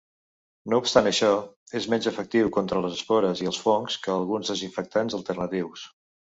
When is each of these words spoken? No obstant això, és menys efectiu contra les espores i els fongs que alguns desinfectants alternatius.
No 0.73 0.79
obstant 0.83 1.09
això, 1.09 1.29
és 1.81 1.87
menys 1.95 2.09
efectiu 2.13 2.49
contra 2.57 2.81
les 2.87 2.97
espores 2.97 3.45
i 3.45 3.53
els 3.53 3.63
fongs 3.69 4.01
que 4.07 4.15
alguns 4.17 4.53
desinfectants 4.55 5.23
alternatius. 5.23 5.89